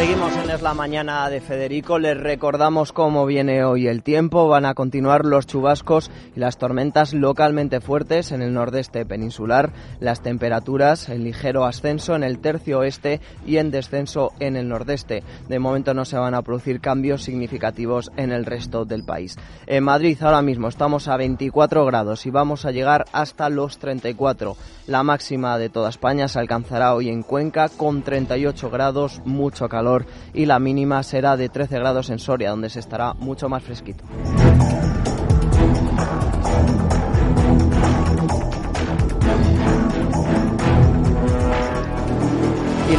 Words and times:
Seguimos 0.00 0.34
en 0.34 0.48
Es 0.48 0.62
la 0.62 0.72
Mañana 0.72 1.28
de 1.28 1.42
Federico. 1.42 1.98
Les 1.98 2.16
recordamos 2.16 2.90
cómo 2.90 3.26
viene 3.26 3.64
hoy 3.64 3.86
el 3.86 4.02
tiempo. 4.02 4.48
Van 4.48 4.64
a 4.64 4.72
continuar 4.72 5.26
los 5.26 5.46
chubascos 5.46 6.10
y 6.34 6.40
las 6.40 6.56
tormentas 6.56 7.12
localmente 7.12 7.82
fuertes 7.82 8.32
en 8.32 8.40
el 8.40 8.54
nordeste 8.54 9.04
peninsular. 9.04 9.74
Las 10.00 10.22
temperaturas 10.22 11.10
en 11.10 11.22
ligero 11.22 11.66
ascenso 11.66 12.16
en 12.16 12.22
el 12.22 12.38
tercio 12.38 12.78
oeste 12.78 13.20
y 13.44 13.58
en 13.58 13.70
descenso 13.70 14.32
en 14.40 14.56
el 14.56 14.70
nordeste. 14.70 15.22
De 15.50 15.58
momento 15.58 15.92
no 15.92 16.06
se 16.06 16.16
van 16.16 16.32
a 16.32 16.40
producir 16.40 16.80
cambios 16.80 17.22
significativos 17.22 18.10
en 18.16 18.32
el 18.32 18.46
resto 18.46 18.86
del 18.86 19.04
país. 19.04 19.36
En 19.66 19.84
Madrid 19.84 20.16
ahora 20.22 20.40
mismo 20.40 20.68
estamos 20.68 21.08
a 21.08 21.18
24 21.18 21.84
grados 21.84 22.24
y 22.24 22.30
vamos 22.30 22.64
a 22.64 22.70
llegar 22.70 23.04
hasta 23.12 23.50
los 23.50 23.76
34. 23.76 24.56
La 24.86 25.02
máxima 25.02 25.58
de 25.58 25.68
toda 25.68 25.90
España 25.90 26.26
se 26.26 26.38
alcanzará 26.38 26.94
hoy 26.94 27.10
en 27.10 27.22
Cuenca 27.22 27.68
con 27.68 28.00
38 28.00 28.70
grados, 28.70 29.20
mucho 29.26 29.68
calor 29.68 29.89
y 30.32 30.46
la 30.46 30.58
mínima 30.58 31.02
será 31.02 31.36
de 31.36 31.48
13 31.48 31.78
grados 31.78 32.10
en 32.10 32.18
Soria, 32.18 32.50
donde 32.50 32.70
se 32.70 32.80
estará 32.80 33.14
mucho 33.14 33.48
más 33.48 33.62
fresquito. 33.62 34.04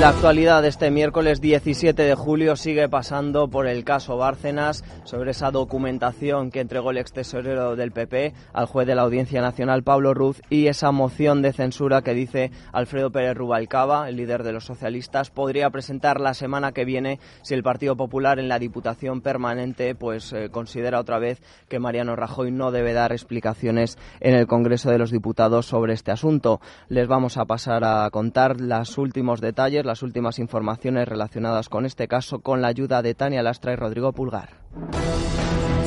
La 0.02 0.10
actualidad 0.10 0.64
de 0.64 0.70
este 0.70 0.90
miércoles 0.90 1.42
17 1.42 2.02
de 2.02 2.16
julio 2.16 2.56
sigue 2.56 2.90
pasando 2.90 3.50
por 3.50 3.68
el 3.68 3.84
caso 3.84 4.18
Bárcenas, 4.18 4.84
sobre 5.04 5.30
esa 5.30 5.52
documentación 5.52 6.50
que 6.50 6.60
entregó 6.60 6.90
el 6.90 6.98
ex 6.98 7.14
tesorero 7.14 7.76
del 7.76 7.92
PP 7.92 8.34
al 8.52 8.66
juez 8.66 8.88
de 8.88 8.96
la 8.96 9.04
Audiencia 9.04 9.42
Nacional 9.42 9.84
Pablo 9.84 10.16
Ruz 10.16 10.42
y 10.50 10.66
esa 10.66 10.92
moción 10.92 11.44
de 11.44 11.54
censura 11.54 12.02
que 12.02 12.16
dice 12.16 12.50
Alfredo 12.74 13.12
Pérez 13.12 13.38
Rubalcaba, 13.38 14.10
el 14.10 14.16
líder 14.16 14.42
de 14.42 14.54
los 14.54 14.66
socialistas, 14.66 15.30
podría 15.30 15.70
presentar 15.70 16.20
la 16.20 16.34
semana 16.34 16.72
que 16.72 16.84
viene 16.84 17.20
si 17.44 17.54
el 17.54 17.62
Partido 17.62 17.96
Popular 17.96 18.40
en 18.40 18.48
la 18.50 18.58
Diputación 18.58 19.22
Permanente 19.22 19.94
pues 19.94 20.34
eh, 20.34 20.50
considera 20.50 21.00
otra 21.00 21.20
vez 21.20 21.44
que 21.70 21.78
Mariano 21.78 22.16
Rajoy 22.16 22.50
no 22.50 22.72
debe 22.72 22.94
dar 22.94 23.12
explicaciones 23.12 24.00
en 24.20 24.34
el 24.34 24.48
Congreso 24.48 24.90
de 24.90 24.98
los 24.98 25.12
Diputados 25.12 25.68
sobre 25.68 25.94
este 25.94 26.10
asunto. 26.10 26.60
Les 26.90 27.08
vamos 27.08 27.38
a 27.38 27.46
pasar 27.46 27.84
a 27.84 28.10
contar 28.10 28.60
los 28.60 28.98
últimos 28.98 29.42
detalles 29.42 29.91
las 29.92 30.04
últimas 30.04 30.40
informaciones 30.40 31.06
relacionadas 31.06 31.68
con 31.68 31.86
este 31.86 32.08
caso 32.08 32.40
con 32.40 32.62
la 32.62 32.70
ayuda 32.70 33.02
de 33.02 33.14
Tania 33.14 33.44
Lastra 33.44 33.74
y 33.74 33.76
Rodrigo 33.76 34.14
Pulgar. 34.14 34.52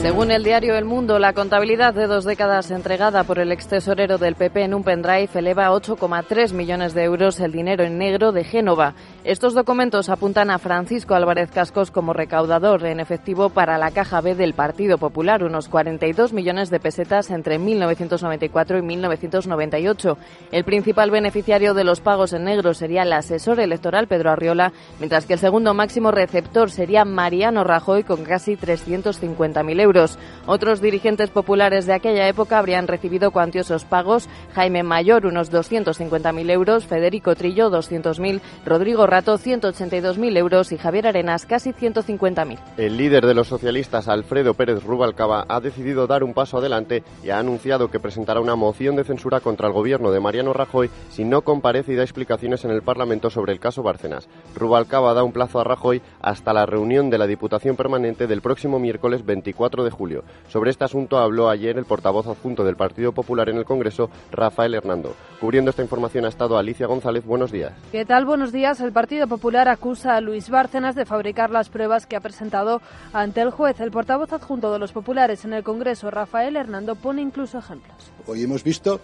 Según 0.02 0.30
el 0.30 0.44
diario 0.44 0.76
El 0.76 0.84
Mundo, 0.84 1.18
la 1.18 1.32
contabilidad 1.32 1.94
de 1.94 2.06
dos 2.06 2.26
décadas 2.26 2.70
entregada 2.70 3.24
por 3.24 3.38
el 3.38 3.50
ex 3.50 3.66
tesorero 3.66 4.18
del 4.18 4.34
PP 4.34 4.64
en 4.64 4.74
un 4.74 4.84
pendrive 4.84 5.30
eleva 5.34 5.68
a 5.68 5.70
8,3 5.70 6.52
millones 6.52 6.92
de 6.92 7.04
euros 7.04 7.40
el 7.40 7.52
dinero 7.52 7.82
en 7.82 7.96
negro 7.96 8.30
de 8.32 8.44
Génova. 8.44 8.94
Estos 9.24 9.54
documentos 9.54 10.10
apuntan 10.10 10.50
a 10.50 10.58
Francisco 10.58 11.14
Álvarez 11.14 11.50
Cascos 11.50 11.90
como 11.90 12.12
recaudador 12.12 12.84
en 12.84 13.00
efectivo 13.00 13.48
para 13.48 13.78
la 13.78 13.90
Caja 13.90 14.20
B 14.20 14.34
del 14.34 14.52
Partido 14.52 14.98
Popular, 14.98 15.44
unos 15.44 15.70
42 15.70 16.34
millones 16.34 16.68
de 16.68 16.78
pesetas 16.78 17.30
entre 17.30 17.58
1994 17.58 18.76
y 18.76 18.82
1998. 18.82 20.18
El 20.52 20.64
principal 20.64 21.10
beneficiario 21.10 21.72
de 21.72 21.84
los 21.84 22.00
pagos 22.00 22.34
en 22.34 22.44
negro 22.44 22.74
sería 22.74 23.04
el 23.04 23.14
asesor 23.14 23.60
electoral 23.60 24.08
Pedro 24.08 24.30
Arriola, 24.30 24.74
mientras 24.98 25.24
que 25.24 25.32
el 25.32 25.38
segundo 25.38 25.72
máximo 25.72 26.10
receptor 26.10 26.70
sería 26.70 27.06
Mariano 27.06 27.64
Rajoy 27.64 28.04
con 28.04 28.24
casi 28.24 28.58
350.000 28.58 29.80
euros. 29.80 30.18
Otros 30.44 30.82
dirigentes 30.82 31.30
populares 31.30 31.86
de 31.86 31.94
aquella 31.94 32.28
época 32.28 32.58
habrían 32.58 32.88
recibido 32.88 33.30
cuantiosos 33.30 33.86
pagos. 33.86 34.28
Jaime 34.54 34.82
Mayor, 34.82 35.24
unos 35.24 35.50
250.000 35.50 36.50
euros, 36.50 36.84
Federico 36.84 37.34
Trillo, 37.34 37.70
200.000, 37.70 38.42
Rodrigo 38.66 39.06
Rato, 39.14 39.38
182.000 39.38 40.36
euros 40.36 40.72
y 40.72 40.76
Javier 40.76 41.06
Arenas, 41.06 41.46
casi 41.46 41.72
150.000. 41.72 42.58
El 42.76 42.96
líder 42.96 43.24
de 43.26 43.34
los 43.34 43.46
socialistas, 43.46 44.08
Alfredo 44.08 44.54
Pérez 44.54 44.82
Rubalcaba, 44.82 45.44
ha 45.48 45.60
decidido 45.60 46.08
dar 46.08 46.24
un 46.24 46.34
paso 46.34 46.58
adelante 46.58 47.04
y 47.22 47.30
ha 47.30 47.38
anunciado 47.38 47.92
que 47.92 48.00
presentará 48.00 48.40
una 48.40 48.56
moción 48.56 48.96
de 48.96 49.04
censura 49.04 49.38
contra 49.38 49.68
el 49.68 49.72
gobierno 49.72 50.10
de 50.10 50.18
Mariano 50.18 50.52
Rajoy 50.52 50.90
si 51.10 51.24
no 51.24 51.42
comparece 51.42 51.92
y 51.92 51.94
da 51.94 52.02
explicaciones 52.02 52.64
en 52.64 52.72
el 52.72 52.82
Parlamento 52.82 53.30
sobre 53.30 53.52
el 53.52 53.60
caso 53.60 53.84
Bárcenas. 53.84 54.28
Rubalcaba 54.56 55.14
da 55.14 55.22
un 55.22 55.30
plazo 55.30 55.60
a 55.60 55.64
Rajoy 55.64 56.02
hasta 56.20 56.52
la 56.52 56.66
reunión 56.66 57.08
de 57.08 57.18
la 57.18 57.28
Diputación 57.28 57.76
Permanente 57.76 58.26
del 58.26 58.42
próximo 58.42 58.80
miércoles 58.80 59.24
24 59.24 59.84
de 59.84 59.92
julio. 59.92 60.24
Sobre 60.48 60.72
este 60.72 60.86
asunto 60.86 61.18
habló 61.18 61.50
ayer 61.50 61.78
el 61.78 61.84
portavoz 61.84 62.26
adjunto 62.26 62.64
del 62.64 62.74
Partido 62.74 63.12
Popular 63.12 63.48
en 63.48 63.58
el 63.58 63.64
Congreso, 63.64 64.10
Rafael 64.32 64.74
Hernando. 64.74 65.14
Cubriendo 65.40 65.70
esta 65.70 65.82
información 65.82 66.24
ha 66.24 66.30
estado 66.30 66.58
Alicia 66.58 66.88
González. 66.88 67.24
Buenos 67.24 67.52
días. 67.52 67.74
¿Qué 67.92 68.04
tal? 68.04 68.24
Buenos 68.24 68.50
días. 68.50 68.80
El 68.80 68.90
Partido 68.90 69.03
Popular 69.06 69.68
acusa 69.68 70.16
a 70.16 70.20
Luis 70.22 70.48
Bárcenas 70.48 70.94
de 70.94 71.04
fabricar 71.04 71.50
las 71.50 71.68
pruebas 71.68 72.06
que 72.06 72.16
ha 72.16 72.20
presentado 72.20 72.80
ante 73.12 73.42
el 73.42 73.50
juez. 73.50 73.78
El 73.80 73.90
portavoz 73.90 74.32
adjunto 74.32 74.72
de 74.72 74.78
los 74.78 74.92
populares 74.92 75.44
en 75.44 75.52
el 75.52 75.62
Congreso, 75.62 76.10
Rafael 76.10 76.56
Hernando, 76.56 76.94
pone 76.94 77.20
incluso 77.20 77.58
ejemplos. 77.58 78.10
Hoy 78.26 78.42
hemos 78.42 78.64
visto 78.64 79.00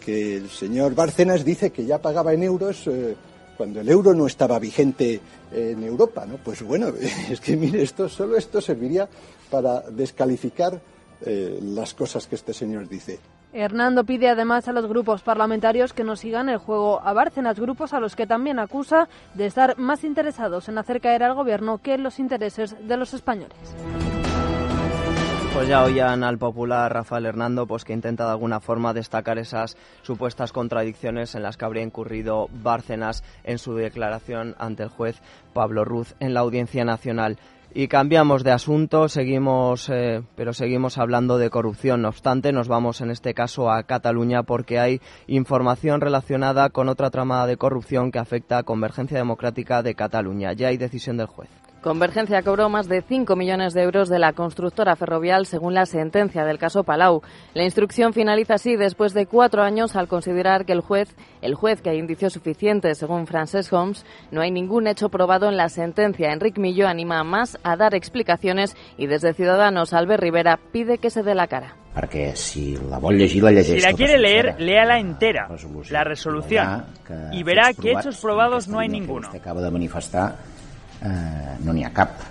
que 0.00 0.36
el 0.38 0.48
señor 0.48 0.94
Bárcenas 0.94 1.44
dice 1.44 1.70
que 1.70 1.84
ya 1.84 2.00
pagaba 2.00 2.32
en 2.32 2.42
euros. 2.42 2.86
Eh, 2.86 3.14
cuando 3.56 3.82
el 3.82 3.88
euro 3.88 4.14
no 4.14 4.26
estaba 4.26 4.58
vigente 4.58 5.20
en 5.52 5.84
Europa, 5.84 6.24
¿no? 6.26 6.38
Pues 6.38 6.62
bueno, 6.62 6.88
es 7.30 7.38
que 7.40 7.54
mire, 7.56 7.82
esto 7.82 8.08
solo 8.08 8.36
esto 8.36 8.62
serviría 8.62 9.08
para 9.50 9.82
descalificar 9.82 10.80
eh, 11.20 11.60
las 11.62 11.92
cosas 11.92 12.26
que 12.26 12.34
este 12.34 12.54
señor 12.54 12.88
dice. 12.88 13.20
Hernando 13.54 14.02
pide 14.02 14.28
además 14.28 14.66
a 14.66 14.72
los 14.72 14.88
grupos 14.88 15.22
parlamentarios 15.22 15.92
que 15.92 16.02
no 16.02 16.16
sigan 16.16 16.48
el 16.48 16.58
juego 16.58 17.00
a 17.00 17.12
Bárcenas, 17.12 17.60
grupos 17.60 17.92
a 17.92 18.00
los 18.00 18.16
que 18.16 18.26
también 18.26 18.58
acusa 18.58 19.08
de 19.34 19.46
estar 19.46 19.78
más 19.78 20.02
interesados 20.02 20.68
en 20.68 20.76
hacer 20.76 21.00
caer 21.00 21.22
al 21.22 21.34
gobierno 21.34 21.78
que 21.78 21.94
en 21.94 22.02
los 22.02 22.18
intereses 22.18 22.76
de 22.86 22.96
los 22.96 23.14
españoles. 23.14 23.56
Pues 25.54 25.68
ya 25.68 25.84
oían 25.84 26.24
al 26.24 26.36
popular 26.36 26.92
Rafael 26.92 27.26
Hernando, 27.26 27.68
pues 27.68 27.84
que 27.84 27.92
intenta 27.92 28.24
de 28.24 28.32
alguna 28.32 28.58
forma 28.58 28.92
destacar 28.92 29.38
esas 29.38 29.76
supuestas 30.02 30.52
contradicciones 30.52 31.36
en 31.36 31.44
las 31.44 31.56
que 31.56 31.64
habría 31.64 31.84
incurrido 31.84 32.48
Bárcenas 32.52 33.22
en 33.44 33.58
su 33.58 33.76
declaración 33.76 34.56
ante 34.58 34.82
el 34.82 34.88
juez 34.88 35.22
Pablo 35.52 35.84
Ruz 35.84 36.16
en 36.18 36.34
la 36.34 36.40
Audiencia 36.40 36.84
Nacional. 36.84 37.38
Y 37.72 37.86
cambiamos 37.86 38.42
de 38.42 38.50
asunto, 38.50 39.08
seguimos, 39.08 39.88
eh, 39.90 40.22
pero 40.34 40.52
seguimos 40.54 40.98
hablando 40.98 41.38
de 41.38 41.50
corrupción. 41.50 42.02
No 42.02 42.08
obstante, 42.08 42.52
nos 42.52 42.66
vamos 42.66 43.00
en 43.00 43.12
este 43.12 43.32
caso 43.32 43.70
a 43.70 43.84
Cataluña 43.84 44.42
porque 44.42 44.80
hay 44.80 45.00
información 45.28 46.00
relacionada 46.00 46.68
con 46.70 46.88
otra 46.88 47.10
tramada 47.10 47.46
de 47.46 47.56
corrupción 47.56 48.10
que 48.10 48.18
afecta 48.18 48.58
a 48.58 48.62
Convergencia 48.64 49.18
Democrática 49.18 49.84
de 49.84 49.94
Cataluña. 49.94 50.52
Ya 50.52 50.68
hay 50.68 50.78
decisión 50.78 51.16
del 51.16 51.28
juez. 51.28 51.63
Convergencia 51.84 52.40
cobró 52.40 52.70
más 52.70 52.88
de 52.88 53.02
5 53.02 53.36
millones 53.36 53.74
de 53.74 53.82
euros 53.82 54.08
de 54.08 54.18
la 54.18 54.32
constructora 54.32 54.96
ferrovial 54.96 55.44
según 55.44 55.74
la 55.74 55.84
sentencia 55.84 56.46
del 56.46 56.56
caso 56.56 56.82
Palau. 56.82 57.20
La 57.52 57.64
instrucción 57.64 58.14
finaliza 58.14 58.54
así 58.54 58.74
después 58.74 59.12
de 59.12 59.26
cuatro 59.26 59.62
años 59.62 59.94
al 59.94 60.08
considerar 60.08 60.64
que 60.64 60.72
el 60.72 60.80
juez, 60.80 61.14
el 61.42 61.54
juez 61.54 61.82
que 61.82 61.90
hay 61.90 61.98
indicios 61.98 62.32
suficientes 62.32 62.96
según 62.96 63.26
Frances 63.26 63.70
Holmes, 63.70 64.06
no 64.30 64.40
hay 64.40 64.50
ningún 64.50 64.86
hecho 64.86 65.10
probado 65.10 65.46
en 65.50 65.58
la 65.58 65.68
sentencia. 65.68 66.32
Enrique 66.32 66.58
Millo 66.58 66.88
anima 66.88 67.22
más 67.22 67.58
a 67.62 67.76
dar 67.76 67.94
explicaciones 67.94 68.74
y 68.96 69.06
desde 69.06 69.34
Ciudadanos 69.34 69.92
Albert 69.92 70.22
Rivera 70.22 70.58
pide 70.72 70.96
que 70.96 71.10
se 71.10 71.22
dé 71.22 71.34
la 71.34 71.48
cara. 71.48 71.76
Porque 71.94 72.34
si 72.34 72.78
la 72.88 72.98
vol 72.98 73.18
llegir, 73.18 73.42
la 73.42 73.62
Si 73.62 73.78
la 73.78 73.92
quiere 73.92 74.18
leer, 74.18 74.56
léala 74.58 74.98
entera, 74.98 75.48
la 75.90 76.02
resolución, 76.02 76.86
y 77.30 77.42
verá 77.42 77.74
que 77.74 77.92
hechos 77.92 78.20
probados 78.20 78.68
no 78.68 78.80
hay 78.80 78.88
ninguno. 78.88 79.28
Acaba 79.28 79.60
de 79.60 79.70
manifestar 79.70 80.53
eh, 81.04 81.56
no 81.64 81.72
n'hi 81.72 81.84
ha 81.84 81.92
cap. 81.94 82.22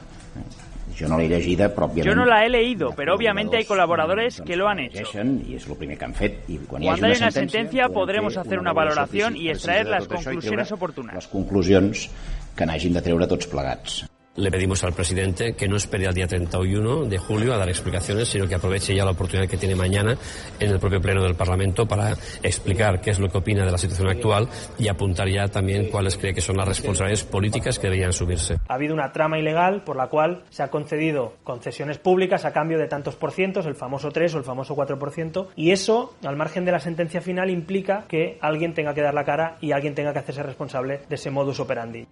Jo 0.93 1.07
no 1.09 1.17
l'he 1.17 1.25
llegida, 1.25 1.71
però 1.73 1.87
òbviament... 1.87 2.11
Yo 2.11 2.13
no 2.15 2.25
la 2.29 2.43
he 2.45 2.49
leído, 2.53 2.89
hi 2.89 2.93
ha 2.93 2.95
pero 2.95 3.15
obviamente 3.15 3.57
hay 3.57 3.65
colaboradores 3.65 4.37
doncs, 4.37 4.47
que 4.47 4.55
lo 4.55 4.67
han 4.69 4.77
la 4.77 4.85
hecho. 4.85 4.99
llegeixen 4.99 5.33
I 5.49 5.57
és 5.57 5.65
el 5.67 5.77
primer 5.79 5.97
que 5.97 6.05
han 6.05 6.13
fet. 6.13 6.43
I 6.47 6.59
quan 6.69 6.83
hi 6.83 6.91
hagi 6.91 7.01
Cuando 7.01 7.07
hay 7.07 7.17
una 7.17 7.25
una 7.25 7.31
sentència, 7.31 7.57
sentencia 7.63 7.87
podrem 7.87 7.99
podremos 8.03 8.33
fer 8.37 8.45
hacer 8.45 8.59
una 8.59 8.73
valoración 8.73 9.35
y 9.35 9.49
precisa 9.49 9.57
extraer 9.57 9.85
de 9.85 9.91
las 9.97 10.07
tot 10.07 10.19
això 10.19 10.29
i 10.29 10.35
conclusiones 10.35 10.67
treure 10.67 10.81
oportunas. 10.81 11.15
Les 11.15 11.29
conclusions 11.33 12.09
que 12.55 12.65
n'hagin 12.69 12.93
de 12.93 13.01
treure 13.01 13.27
tots 13.27 13.49
plegats. 13.49 14.03
Le 14.35 14.49
pedimos 14.49 14.83
al 14.83 14.93
presidente 14.93 15.53
que 15.53 15.67
no 15.67 15.75
espere 15.75 16.07
al 16.07 16.15
día 16.15 16.25
31 16.25 17.05
de 17.05 17.19
julio 17.19 17.53
a 17.53 17.57
dar 17.57 17.69
explicaciones, 17.69 18.29
sino 18.29 18.47
que 18.47 18.55
aproveche 18.55 18.95
ya 18.95 19.05
la 19.05 19.11
oportunidad 19.11 19.47
que 19.47 19.57
tiene 19.57 19.75
mañana 19.75 20.17
en 20.59 20.71
el 20.71 20.79
propio 20.79 20.99
Pleno 20.99 21.21
del 21.21 21.35
Parlamento 21.35 21.85
para 21.85 22.13
explicar 22.41 22.99
qué 22.99 23.11
es 23.11 23.19
lo 23.19 23.29
que 23.29 23.37
opina 23.37 23.63
de 23.63 23.71
la 23.71 23.77
situación 23.77 24.09
actual 24.09 24.49
y 24.79 24.87
apuntar 24.87 25.29
ya 25.29 25.49
también 25.49 25.91
cuáles 25.91 26.17
cree 26.17 26.33
que 26.33 26.41
son 26.41 26.57
las 26.57 26.67
responsabilidades 26.67 27.23
políticas 27.25 27.77
que 27.77 27.85
deberían 27.85 28.09
asumirse. 28.09 28.57
Ha 28.67 28.73
habido 28.73 28.95
una 28.95 29.11
trama 29.11 29.37
ilegal 29.37 29.83
por 29.83 29.97
la 29.97 30.07
cual 30.07 30.41
se 30.49 30.63
ha 30.63 30.71
concedido 30.71 31.33
concesiones 31.43 31.99
públicas 31.99 32.43
a 32.43 32.53
cambio 32.53 32.79
de 32.79 32.87
tantos 32.87 33.15
por 33.15 33.33
cientos, 33.33 33.67
el 33.67 33.75
famoso 33.75 34.09
3 34.09 34.33
o 34.33 34.37
el 34.39 34.43
famoso 34.43 34.75
4%, 34.75 35.49
y 35.55 35.69
eso, 35.69 36.15
al 36.25 36.37
margen 36.37 36.65
de 36.65 36.71
la 36.71 36.79
sentencia 36.79 37.21
final, 37.21 37.51
implica 37.51 38.05
que 38.07 38.39
alguien 38.41 38.73
tenga 38.73 38.95
que 38.95 39.03
dar 39.03 39.13
la 39.13 39.25
cara 39.25 39.57
y 39.61 39.73
alguien 39.73 39.93
tenga 39.93 40.11
que 40.11 40.19
hacerse 40.19 40.41
responsable 40.41 41.01
de 41.07 41.15
ese 41.15 41.29
modus 41.29 41.59
operandi. 41.59 42.07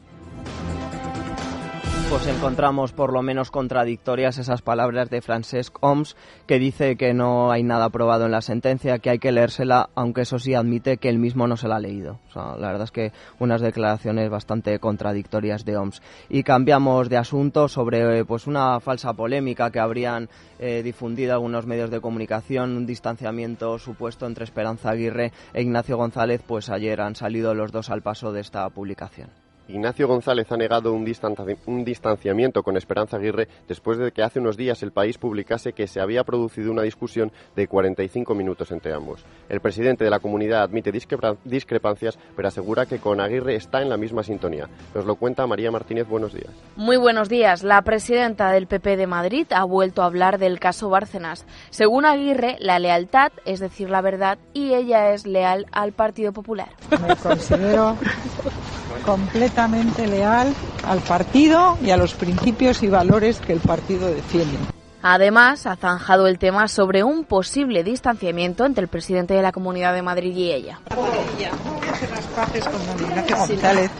Pues 2.11 2.27
encontramos 2.27 2.91
por 2.91 3.13
lo 3.13 3.21
menos 3.21 3.51
contradictorias 3.51 4.37
esas 4.37 4.61
palabras 4.61 5.09
de 5.09 5.21
Francesc 5.21 5.77
Homs, 5.79 6.17
que 6.45 6.59
dice 6.59 6.97
que 6.97 7.13
no 7.13 7.53
hay 7.53 7.63
nada 7.63 7.85
aprobado 7.85 8.25
en 8.25 8.31
la 8.31 8.41
sentencia, 8.41 8.99
que 8.99 9.11
hay 9.11 9.19
que 9.19 9.31
leérsela, 9.31 9.89
aunque 9.95 10.23
eso 10.23 10.37
sí 10.37 10.53
admite 10.53 10.97
que 10.97 11.07
él 11.07 11.19
mismo 11.19 11.47
no 11.47 11.55
se 11.55 11.69
la 11.69 11.77
ha 11.77 11.79
leído. 11.79 12.19
La 12.35 12.67
verdad 12.67 12.83
es 12.83 12.91
que 12.91 13.13
unas 13.39 13.61
declaraciones 13.61 14.29
bastante 14.29 14.77
contradictorias 14.79 15.63
de 15.63 15.77
Homs. 15.77 16.01
Y 16.27 16.43
cambiamos 16.43 17.07
de 17.07 17.15
asunto 17.15 17.69
sobre 17.69 18.25
pues 18.25 18.45
una 18.45 18.81
falsa 18.81 19.13
polémica 19.13 19.71
que 19.71 19.79
habrían 19.79 20.27
eh, 20.59 20.81
difundido 20.83 21.31
algunos 21.31 21.65
medios 21.65 21.91
de 21.91 22.01
comunicación, 22.01 22.75
un 22.75 22.85
distanciamiento 22.85 23.79
supuesto 23.79 24.25
entre 24.25 24.43
Esperanza 24.43 24.89
Aguirre 24.89 25.31
e 25.53 25.61
Ignacio 25.61 25.95
González, 25.95 26.41
pues 26.45 26.69
ayer 26.69 26.99
han 26.99 27.15
salido 27.15 27.53
los 27.53 27.71
dos 27.71 27.89
al 27.89 28.01
paso 28.01 28.33
de 28.33 28.41
esta 28.41 28.69
publicación. 28.69 29.29
Ignacio 29.71 30.05
González 30.05 30.51
ha 30.51 30.57
negado 30.57 30.91
un, 30.91 31.09
un, 31.65 31.85
distanciamiento 31.85 32.61
con 32.61 32.75
Esperanza 32.75 33.15
Aguirre 33.15 33.47
después 33.69 33.97
de 33.97 34.11
que 34.11 34.21
hace 34.21 34.39
unos 34.39 34.57
días 34.57 34.83
el 34.83 34.91
país 34.91 35.17
publicase 35.17 35.71
que 35.71 35.87
se 35.87 36.01
había 36.01 36.25
producido 36.25 36.71
una 36.71 36.81
discusión 36.81 37.31
de 37.55 37.67
45 37.67 38.35
minutos 38.35 38.71
entre 38.71 38.93
ambos. 38.93 39.23
El 39.47 39.61
presidente 39.61 40.03
de 40.03 40.09
la 40.09 40.19
comunidad 40.19 40.63
admite 40.63 40.91
discrepancias, 40.91 42.19
pero 42.35 42.49
asegura 42.49 42.85
que 42.85 42.99
con 42.99 43.21
Aguirre 43.21 43.55
está 43.55 43.81
en 43.81 43.87
la 43.87 43.95
misma 43.95 44.23
sintonía. 44.23 44.67
Nos 44.93 45.05
lo 45.05 45.15
cuenta 45.15 45.47
María 45.47 45.71
Martínez. 45.71 46.05
Buenos 46.05 46.33
días. 46.33 46.51
Muy 46.75 46.97
buenos 46.97 47.29
días. 47.29 47.63
La 47.63 47.81
presidenta 47.81 48.51
del 48.51 48.67
PP 48.67 48.97
de 48.97 49.07
Madrid 49.07 49.47
ha 49.51 49.63
vuelto 49.63 50.01
a 50.01 50.07
hablar 50.07 50.37
del 50.37 50.59
caso 50.59 50.89
Bárcenas. 50.89 51.45
Según 51.69 52.03
Aguirre, 52.03 52.57
la 52.59 52.77
lealtad 52.79 53.31
es 53.45 53.61
decir 53.61 53.89
la 53.89 54.01
verdad 54.01 54.37
y 54.53 54.73
ella 54.73 55.13
es 55.13 55.25
leal 55.25 55.65
al 55.71 55.93
Partido 55.93 56.33
Popular. 56.33 56.69
Me 57.07 57.15
considero 57.15 57.95
completamente 59.05 60.07
leal 60.07 60.53
al 60.85 60.99
partido 60.99 61.77
y 61.81 61.91
a 61.91 61.97
los 61.97 62.13
principios 62.13 62.83
y 62.83 62.87
valores 62.87 63.39
que 63.39 63.53
el 63.53 63.59
partido 63.59 64.07
defiende. 64.07 64.57
Además, 65.03 65.65
ha 65.65 65.75
zanjado 65.75 66.27
el 66.27 66.37
tema 66.37 66.67
sobre 66.67 67.03
un 67.03 67.23
posible 67.25 67.83
distanciamiento 67.83 68.65
entre 68.65 68.83
el 68.83 68.87
presidente 68.87 69.33
de 69.33 69.41
la 69.41 69.51
Comunidad 69.51 69.93
de 69.93 70.03
Madrid 70.03 70.35
y 70.35 70.51
ella. 70.51 70.79
González 73.29 73.91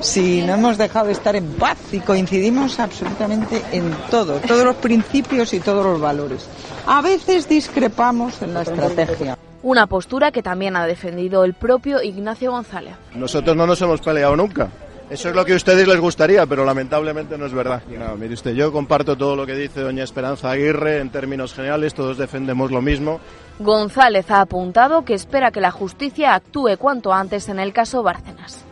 si 0.00 0.42
no 0.42 0.54
hemos 0.54 0.78
dejado 0.78 1.06
de 1.06 1.12
estar 1.12 1.36
en 1.36 1.46
paz 1.54 1.78
y 1.92 2.00
coincidimos 2.00 2.78
absolutamente 2.78 3.62
en 3.72 3.90
todo, 4.10 4.40
todos 4.40 4.64
los 4.64 4.76
principios 4.76 5.52
y 5.52 5.60
todos 5.60 5.84
los 5.84 6.00
valores. 6.00 6.48
A 6.86 7.02
veces 7.02 7.48
discrepamos 7.48 8.40
en 8.42 8.54
la 8.54 8.62
estrategia. 8.62 9.36
Una 9.62 9.86
postura 9.86 10.30
que 10.30 10.42
también 10.42 10.76
ha 10.76 10.86
defendido 10.86 11.44
el 11.44 11.54
propio 11.54 12.00
Ignacio 12.00 12.52
González. 12.52 12.94
Nosotros 13.14 13.56
no 13.56 13.66
nos 13.66 13.82
hemos 13.82 14.00
peleado 14.00 14.36
nunca. 14.36 14.68
Eso 15.10 15.30
es 15.30 15.34
lo 15.34 15.44
que 15.44 15.54
a 15.54 15.56
ustedes 15.56 15.88
les 15.88 15.98
gustaría, 15.98 16.44
pero 16.44 16.66
lamentablemente 16.66 17.38
no 17.38 17.46
es 17.46 17.54
verdad. 17.54 17.82
No, 17.88 18.14
mire 18.16 18.34
usted, 18.34 18.52
yo 18.52 18.70
comparto 18.70 19.16
todo 19.16 19.36
lo 19.36 19.46
que 19.46 19.54
dice 19.54 19.80
doña 19.80 20.04
Esperanza 20.04 20.50
Aguirre 20.50 20.98
en 21.00 21.08
términos 21.08 21.54
generales, 21.54 21.94
todos 21.94 22.18
defendemos 22.18 22.70
lo 22.70 22.82
mismo. 22.82 23.18
González 23.58 24.30
ha 24.30 24.42
apuntado 24.42 25.06
que 25.06 25.14
espera 25.14 25.50
que 25.50 25.62
la 25.62 25.70
justicia 25.70 26.34
actúe 26.34 26.76
cuanto 26.78 27.12
antes 27.14 27.48
en 27.48 27.58
el 27.58 27.72
caso 27.72 28.02
Bárcenas. 28.02 28.67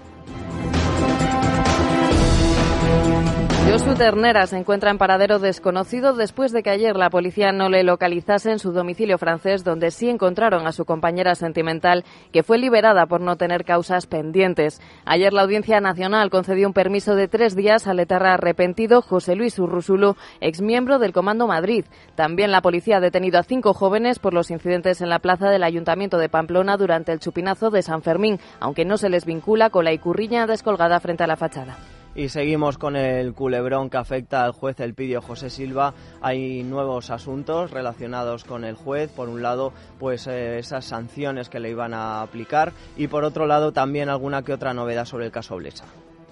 Josu 3.68 3.94
Ternera 3.94 4.46
se 4.46 4.56
encuentra 4.56 4.92
en 4.92 4.96
paradero 4.96 5.40
desconocido 5.40 6.12
después 6.12 6.52
de 6.52 6.62
que 6.62 6.70
ayer 6.70 6.94
la 6.94 7.10
policía 7.10 7.50
no 7.50 7.68
le 7.68 7.82
localizase 7.82 8.52
en 8.52 8.60
su 8.60 8.70
domicilio 8.70 9.18
francés, 9.18 9.64
donde 9.64 9.90
sí 9.90 10.08
encontraron 10.08 10.68
a 10.68 10.72
su 10.72 10.84
compañera 10.84 11.34
sentimental, 11.34 12.04
que 12.32 12.44
fue 12.44 12.58
liberada 12.58 13.06
por 13.06 13.20
no 13.20 13.34
tener 13.34 13.64
causas 13.64 14.06
pendientes. 14.06 14.80
Ayer 15.04 15.32
la 15.32 15.42
Audiencia 15.42 15.80
Nacional 15.80 16.30
concedió 16.30 16.68
un 16.68 16.74
permiso 16.74 17.16
de 17.16 17.26
tres 17.26 17.56
días 17.56 17.88
al 17.88 17.98
etarra 17.98 18.34
arrepentido 18.34 19.02
José 19.02 19.34
Luis 19.34 19.58
Urrusulo, 19.58 20.16
exmiembro 20.40 21.00
del 21.00 21.12
Comando 21.12 21.48
Madrid. 21.48 21.86
También 22.14 22.52
la 22.52 22.62
policía 22.62 22.98
ha 22.98 23.00
detenido 23.00 23.40
a 23.40 23.42
cinco 23.42 23.74
jóvenes 23.74 24.20
por 24.20 24.32
los 24.32 24.52
incidentes 24.52 25.00
en 25.00 25.08
la 25.08 25.18
plaza 25.18 25.50
del 25.50 25.64
Ayuntamiento 25.64 26.18
de 26.18 26.28
Pamplona 26.28 26.76
durante 26.76 27.10
el 27.10 27.18
chupinazo 27.18 27.70
de 27.70 27.82
San 27.82 28.02
Fermín, 28.02 28.38
aunque 28.60 28.84
no 28.84 28.96
se 28.96 29.08
les 29.08 29.26
vincula 29.26 29.70
con 29.70 29.84
la 29.84 29.92
icurriña 29.92 30.46
descolgada 30.46 31.00
frente 31.00 31.24
a 31.24 31.26
la 31.26 31.36
fachada. 31.36 31.76
Y 32.16 32.30
seguimos 32.30 32.78
con 32.78 32.96
el 32.96 33.34
culebrón 33.34 33.90
que 33.90 33.98
afecta 33.98 34.42
al 34.42 34.52
juez 34.52 34.80
Elpidio 34.80 35.20
José 35.20 35.50
Silva. 35.50 35.92
Hay 36.22 36.62
nuevos 36.62 37.10
asuntos 37.10 37.70
relacionados 37.70 38.44
con 38.44 38.64
el 38.64 38.74
juez. 38.74 39.10
Por 39.10 39.28
un 39.28 39.42
lado, 39.42 39.74
pues 39.98 40.26
eh, 40.26 40.58
esas 40.58 40.86
sanciones 40.86 41.50
que 41.50 41.60
le 41.60 41.68
iban 41.68 41.92
a 41.92 42.22
aplicar 42.22 42.72
y 42.96 43.08
por 43.08 43.24
otro 43.24 43.44
lado 43.44 43.72
también 43.72 44.08
alguna 44.08 44.42
que 44.42 44.54
otra 44.54 44.72
novedad 44.72 45.04
sobre 45.04 45.26
el 45.26 45.30
caso 45.30 45.56
Blesa. 45.56 45.84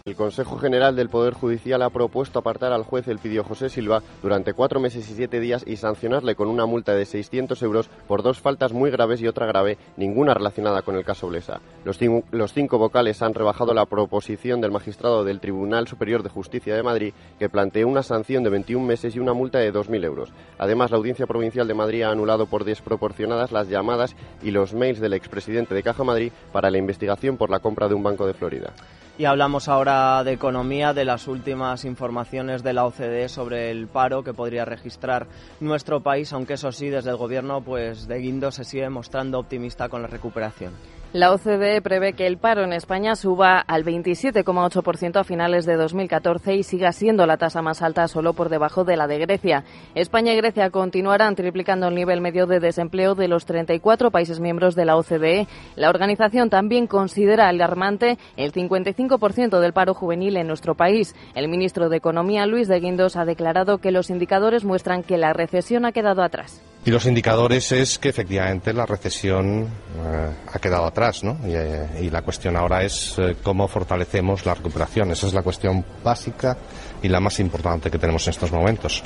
El 0.06 0.16
Consejo 0.16 0.58
General 0.58 0.94
del 0.94 1.08
Poder 1.08 1.32
Judicial 1.32 1.80
ha 1.80 1.88
propuesto 1.88 2.38
apartar 2.38 2.74
al 2.74 2.82
juez 2.82 3.08
Elpidio 3.08 3.42
José 3.42 3.70
Silva 3.70 4.02
durante 4.22 4.52
cuatro 4.52 4.78
meses 4.78 5.08
y 5.08 5.14
siete 5.14 5.40
días 5.40 5.64
y 5.66 5.76
sancionarle 5.76 6.34
con 6.34 6.48
una 6.48 6.66
multa 6.66 6.92
de 6.94 7.06
600 7.06 7.62
euros 7.62 7.88
por 8.06 8.22
dos 8.22 8.38
faltas 8.38 8.74
muy 8.74 8.90
graves 8.90 9.22
y 9.22 9.28
otra 9.28 9.46
grave, 9.46 9.78
ninguna 9.96 10.34
relacionada 10.34 10.82
con 10.82 10.96
el 10.96 11.06
caso 11.06 11.28
Blesa. 11.28 11.62
Los, 11.86 12.52
cinco 12.52 12.76
vocales 12.76 13.22
han 13.22 13.32
rebajado 13.32 13.72
la 13.72 13.86
proposición 13.86 14.60
del 14.60 14.72
magistrado 14.72 15.24
del 15.24 15.40
Tribunal 15.40 15.88
Superior 15.88 16.22
de 16.22 16.28
Justicia 16.28 16.76
de 16.76 16.82
Madrid 16.82 17.14
que 17.38 17.48
planteó 17.48 17.88
una 17.88 18.02
sanción 18.02 18.44
de 18.44 18.50
21 18.50 18.84
meses 18.84 19.16
y 19.16 19.20
una 19.20 19.32
multa 19.32 19.58
de 19.60 19.72
2.000 19.72 20.04
euros. 20.04 20.32
Además, 20.58 20.90
la 20.90 20.98
Audiencia 20.98 21.26
Provincial 21.26 21.66
de 21.66 21.72
Madrid 21.72 22.02
ha 22.02 22.10
anulado 22.10 22.44
por 22.44 22.64
desproporcionadas 22.64 23.52
las 23.52 23.70
llamadas 23.70 24.14
y 24.42 24.50
los 24.50 24.74
mails 24.74 25.00
del 25.00 25.14
expresidente 25.14 25.74
de 25.74 25.82
Caja 25.82 26.04
Madrid 26.04 26.30
para 26.52 26.70
la 26.70 26.76
investigación 26.76 27.38
por 27.38 27.48
la 27.48 27.60
compra 27.60 27.88
de 27.88 27.94
un 27.94 28.02
banco 28.02 28.26
de 28.26 28.34
Florida. 28.34 28.74
Y 29.16 29.26
hablamos 29.26 29.69
ahora 29.69 30.25
de 30.25 30.32
economía, 30.32 30.93
de 30.93 31.05
las 31.05 31.28
últimas 31.28 31.84
informaciones 31.84 32.64
de 32.64 32.72
la 32.72 32.84
OCDE 32.84 33.28
sobre 33.28 33.70
el 33.70 33.87
paro 33.87 34.25
que 34.25 34.34
podría 34.34 34.64
registrar 34.64 35.28
nuestro 35.61 36.00
país, 36.00 36.32
aunque 36.32 36.55
eso 36.55 36.72
sí, 36.72 36.88
desde 36.88 37.11
el 37.11 37.16
gobierno 37.16 37.61
pues 37.61 38.08
de 38.08 38.19
Guindo 38.19 38.50
se 38.50 38.64
sigue 38.64 38.90
mostrando 38.90 39.38
optimista 39.38 39.88
con 39.88 40.02
la 40.02 40.08
recuperación. 40.08 40.72
La 41.14 41.31
OCDE 41.31 41.81
prevé 41.81 42.14
que 42.14 42.26
el 42.26 42.38
paro 42.38 42.64
en 42.64 42.72
España 42.72 43.14
suba 43.14 43.61
al 43.61 43.84
27,8% 43.84 45.20
a 45.20 45.22
finales 45.22 45.64
de 45.64 45.76
2014 45.76 46.56
y 46.56 46.64
siga 46.64 46.90
siendo 46.90 47.25
la 47.25 47.37
tasa 47.37 47.62
más 47.62 47.82
alta 47.82 48.08
solo 48.08 48.32
por 48.32 48.49
debajo 48.49 48.82
de 48.82 48.96
la 48.96 49.06
de 49.06 49.20
Grecia. 49.20 49.62
España 49.94 50.32
y 50.32 50.37
Grecia 50.38 50.70
continuarán 50.70 51.37
triplicando 51.37 51.87
el 51.87 51.94
nivel 51.94 52.20
medio 52.20 52.49
de 52.49 52.58
desempleo 52.58 53.14
de 53.14 53.28
los 53.28 53.46
34 53.46 54.11
países 54.11 54.40
miembros 54.40 54.75
de 54.75 54.87
la 54.87 54.96
OCDE. 54.96 55.46
La 55.76 55.88
organización 55.88 56.50
también 56.50 56.88
considera 56.88 57.46
alarmante 57.46 58.19
el 58.37 58.52
55% 58.52 59.60
del 59.60 59.72
paro 59.72 59.94
juvenil 59.94 60.37
en 60.37 60.49
nuestro 60.49 60.75
país. 60.75 61.14
El 61.37 61.46
ministro 61.46 61.90
de 61.90 61.96
Economía, 61.96 62.44
Luis 62.46 62.67
de 62.67 62.81
Guindos, 62.81 63.14
ha 63.14 63.25
declarado 63.25 63.78
que 63.78 63.93
los 63.93 64.10
indicadores 64.10 64.64
muestran 64.64 65.05
que 65.05 65.17
la 65.17 65.32
recesión 65.32 65.84
ha 65.84 65.93
quedado 65.93 66.25
atrás. 66.25 66.60
Y 66.86 66.90
los 66.90 67.06
indicadores 67.06 67.72
es 67.72 67.98
que 67.98 68.10
efectivamente 68.10 68.74
la 68.74 68.84
recesión 68.84 69.62
eh, 69.62 70.31
ha 70.53 70.58
quedado 70.58 70.84
atrás, 70.84 71.24
¿no? 71.24 71.38
Y, 71.46 71.55
eh, 71.55 72.10
la 72.12 72.20
cuestión 72.20 72.56
ahora 72.56 72.82
es 72.82 73.14
eh, 73.19 73.36
cómo 73.43 73.67
fortalecemos 73.69 74.44
la 74.44 74.55
recuperación. 74.55 75.10
Esa 75.10 75.26
es 75.26 75.32
la 75.32 75.41
cuestión 75.43 75.82
básica 76.05 76.58
y 77.03 77.08
la 77.08 77.20
más 77.20 77.41
importante 77.41 77.91
que 77.91 77.98
tenemos 77.98 78.26
en 78.26 78.31
estos 78.32 78.53
momentos. 78.53 79.03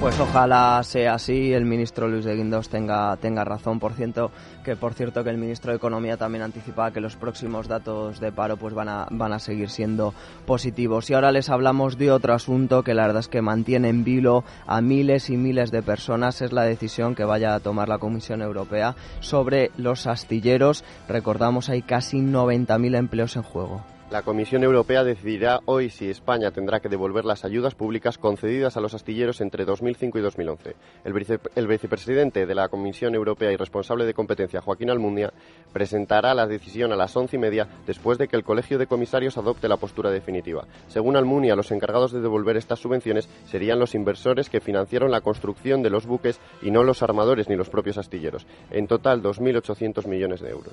Pues 0.00 0.20
ojalá 0.20 0.80
sea 0.84 1.14
así, 1.14 1.52
el 1.52 1.64
ministro 1.64 2.06
Luis 2.06 2.24
de 2.24 2.36
Guindos 2.36 2.68
tenga, 2.68 3.16
tenga 3.16 3.42
razón, 3.44 3.80
por 3.80 3.94
cierto, 3.94 4.30
que 4.62 4.76
por 4.76 4.94
cierto 4.94 5.24
que 5.24 5.30
el 5.30 5.38
ministro 5.38 5.72
de 5.72 5.76
Economía 5.76 6.16
también 6.16 6.42
anticipaba 6.42 6.92
que 6.92 7.00
los 7.00 7.16
próximos 7.16 7.66
datos 7.66 8.20
de 8.20 8.30
paro 8.30 8.56
pues 8.56 8.74
van 8.74 8.88
a, 8.88 9.08
van 9.10 9.32
a 9.32 9.40
seguir 9.40 9.70
siendo 9.70 10.14
positivos. 10.46 11.10
Y 11.10 11.14
ahora 11.14 11.32
les 11.32 11.50
hablamos 11.50 11.98
de 11.98 12.12
otro 12.12 12.32
asunto 12.32 12.84
que 12.84 12.94
la 12.94 13.08
verdad 13.08 13.20
es 13.20 13.28
que 13.28 13.42
mantiene 13.42 13.88
en 13.88 14.04
vilo 14.04 14.44
a 14.68 14.80
miles 14.80 15.30
y 15.30 15.36
miles 15.36 15.72
de 15.72 15.82
personas, 15.82 16.42
es 16.42 16.52
la 16.52 16.62
decisión 16.62 17.16
que 17.16 17.24
vaya 17.24 17.56
a 17.56 17.60
tomar 17.60 17.88
la 17.88 17.98
Comisión 17.98 18.40
Europea 18.40 18.94
sobre 19.18 19.72
los 19.76 20.06
astilleros. 20.06 20.84
Recordamos 21.08 21.70
hay 21.70 21.82
casi 21.82 22.18
90.000 22.18 22.96
empleos 22.96 23.34
en 23.34 23.42
juego. 23.42 23.82
La 24.10 24.22
Comisión 24.22 24.64
Europea 24.64 25.04
decidirá 25.04 25.60
hoy 25.66 25.90
si 25.90 26.08
España 26.08 26.50
tendrá 26.50 26.80
que 26.80 26.88
devolver 26.88 27.26
las 27.26 27.44
ayudas 27.44 27.74
públicas 27.74 28.16
concedidas 28.16 28.78
a 28.78 28.80
los 28.80 28.94
astilleros 28.94 29.42
entre 29.42 29.66
2005 29.66 30.18
y 30.18 30.22
2011. 30.22 30.76
El, 31.04 31.66
vicepresidente 31.66 32.46
de 32.46 32.54
la 32.54 32.70
Comisión 32.70 33.14
Europea 33.14 33.52
y 33.52 33.56
responsable 33.56 34.06
de 34.06 34.14
competencia, 34.14 34.62
Joaquín 34.62 34.88
Almunia, 34.88 35.30
presentará 35.74 36.32
la 36.32 36.46
decisión 36.46 36.90
a 36.90 36.96
las 36.96 37.14
once 37.18 37.36
y 37.36 37.38
media 37.38 37.68
después 37.86 38.16
de 38.16 38.28
que 38.28 38.36
el 38.36 38.44
Colegio 38.44 38.78
de 38.78 38.86
Comisarios 38.86 39.36
adopte 39.36 39.68
la 39.68 39.76
postura 39.76 40.10
definitiva. 40.10 40.66
Según 40.86 41.16
Almunia, 41.16 41.54
los 41.54 41.70
encargados 41.70 42.10
de 42.10 42.22
devolver 42.22 42.56
estas 42.56 42.78
subvenciones 42.78 43.28
serían 43.44 43.78
los 43.78 43.94
inversores 43.94 44.48
que 44.48 44.62
financiaron 44.62 45.10
la 45.10 45.20
construcción 45.20 45.82
de 45.82 45.90
los 45.90 46.06
buques 46.06 46.40
y 46.62 46.70
no 46.70 46.82
los 46.82 47.02
armadores 47.02 47.50
ni 47.50 47.56
los 47.56 47.68
propios 47.68 47.98
astilleros. 47.98 48.46
En 48.70 48.86
total, 48.86 49.22
2.800 49.22 50.06
millones 50.06 50.40
de 50.40 50.48
euros. 50.48 50.72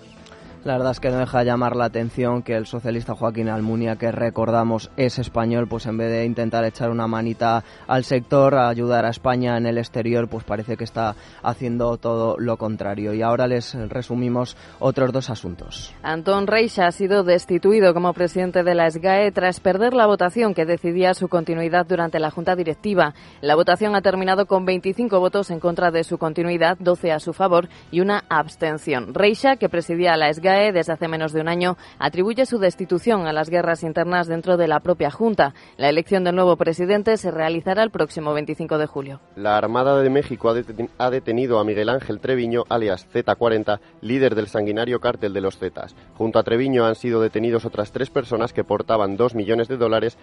La 0.65 0.77
verdad 0.79 0.93
es 0.93 0.99
que 0.99 1.11
no 1.11 1.19
deja 1.19 1.43
llamar 1.43 1.75
la 1.75 1.85
atención 1.85 2.41
que 2.41 2.55
el 2.55 2.65
socialista 2.65 3.13
Joaquín 3.13 3.49
Almunia, 3.49 3.97
que 3.97 4.11
recordamos 4.11 4.89
es 4.97 5.19
español, 5.19 5.67
pues 5.67 5.85
en 5.85 5.95
vez 5.95 6.09
de 6.09 6.25
intentar 6.25 6.65
echar 6.65 6.89
una 6.89 7.05
manita 7.05 7.63
al 7.85 8.03
sector, 8.03 8.55
a 8.55 8.67
ayudar 8.67 9.05
a 9.05 9.11
España 9.11 9.57
en 9.57 9.67
el 9.67 9.77
exterior, 9.77 10.27
pues 10.27 10.43
parece 10.43 10.75
que 10.75 10.83
está 10.83 11.15
haciendo 11.43 11.97
todo 11.97 12.35
lo 12.39 12.57
contrario. 12.57 13.13
Y 13.13 13.21
ahora 13.21 13.45
les 13.45 13.75
resumimos 13.89 14.57
otros 14.79 15.13
dos 15.13 15.29
asuntos. 15.29 15.93
Antón 16.01 16.47
Reixa 16.47 16.87
ha 16.87 16.91
sido 16.91 17.23
destituido 17.23 17.93
como 17.93 18.13
presidente 18.13 18.63
de 18.63 18.73
la 18.73 18.89
SGAE 18.89 19.31
tras 19.33 19.59
perder 19.59 19.93
la 19.93 20.07
votación 20.07 20.55
que 20.55 20.65
decidía 20.65 21.13
su 21.13 21.27
continuidad 21.27 21.85
durante 21.85 22.17
la 22.17 22.31
Junta 22.31 22.55
Directiva. 22.55 23.13
La 23.39 23.53
votación 23.53 23.95
ha 23.95 24.01
terminado 24.01 24.47
con 24.47 24.65
25 24.65 25.19
votos 25.19 25.51
en 25.51 25.59
contra 25.59 25.91
de 25.91 26.03
su 26.03 26.17
continuidad, 26.17 26.75
12 26.79 27.11
a 27.11 27.19
su 27.19 27.33
favor 27.33 27.69
y 27.91 27.99
una 27.99 28.23
abstención. 28.29 29.13
Reixa, 29.13 29.57
que 29.57 29.69
presidía 29.69 30.17
la 30.17 30.33
SGAE, 30.33 30.54
desde 30.55 30.93
hace 30.93 31.07
menos 31.07 31.33
de 31.33 31.41
un 31.41 31.47
año 31.47 31.77
atribuye 31.99 32.45
su 32.45 32.57
destitución 32.57 33.27
a 33.27 33.33
las 33.33 33.49
guerras 33.49 33.83
internas 33.83 34.27
dentro 34.27 34.57
de 34.57 34.67
la 34.67 34.79
propia 34.79 35.11
Junta. 35.11 35.53
La 35.77 35.89
elección 35.89 36.23
del 36.23 36.35
nuevo 36.35 36.55
presidente 36.55 37.17
se 37.17 37.31
realizará 37.31 37.83
el 37.83 37.91
próximo 37.91 38.33
25 38.33 38.77
de 38.77 38.85
julio. 38.87 39.19
La 39.35 39.57
Armada 39.57 40.01
de 40.01 40.09
México 40.09 40.53
ha 40.97 41.09
detenido 41.09 41.59
a 41.59 41.63
Miguel 41.63 41.89
Ángel 41.89 42.19
Treviño, 42.19 42.63
alias 42.69 43.07
Z40, 43.13 43.79
líder 44.01 44.35
del 44.35 44.47
sanguinario 44.47 44.99
cártel 44.99 45.33
de 45.33 45.41
los 45.41 45.57
Zetas. 45.57 45.95
Junto 46.15 46.39
a 46.39 46.43
Treviño 46.43 46.85
han 46.85 46.95
sido 46.95 47.21
detenidos 47.21 47.65
otras 47.65 47.91
tres 47.91 48.09
personas 48.09 48.53
que 48.53 48.63
portaban 48.63 49.17
dos 49.17 49.35
millones 49.35 49.67
de 49.67 49.77
dólares, 49.77 50.17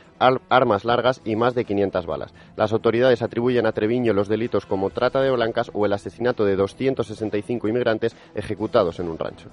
armas 0.49 0.85
largas 0.85 1.21
y 1.25 1.37
más 1.37 1.55
de 1.55 1.65
500 1.65 2.07
balas. 2.07 2.35
Las 2.57 2.73
autoridades 2.73 3.23
atribuyen 3.23 3.67
a 3.67 3.73
Treviño 3.73 4.13
los 4.13 4.29
delitos 4.29 4.67
como 4.67 4.91
trata 4.91 5.21
de 5.21 5.31
blancas 5.31 5.71
o 5.75 5.87
el 5.87 5.93
asesinato 5.93 6.45
de 6.45 6.57
265 6.57 7.69
inmigrantes 7.69 8.17
ejecutados 8.35 9.01
en 9.01 9.09
un 9.09 9.19
rancho. 9.19 9.49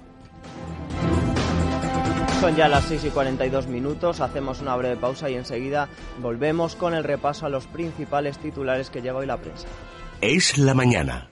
Son 2.40 2.56
ya 2.56 2.68
las 2.68 2.84
6 2.84 3.04
y 3.04 3.10
42 3.10 3.66
minutos, 3.66 4.22
hacemos 4.22 4.62
una 4.62 4.74
breve 4.74 4.96
pausa 4.96 5.28
y 5.28 5.34
enseguida 5.34 5.90
volvemos 6.22 6.74
con 6.74 6.94
el 6.94 7.04
repaso 7.04 7.44
a 7.44 7.50
los 7.50 7.66
principales 7.66 8.38
titulares 8.38 8.88
que 8.88 9.02
lleva 9.02 9.18
hoy 9.18 9.26
la 9.26 9.36
prensa. 9.36 9.68
Es 10.22 10.56
la 10.56 10.72
mañana. 10.72 11.28